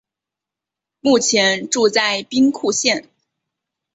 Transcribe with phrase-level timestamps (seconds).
[1.01, 3.07] 目前住在兵库县。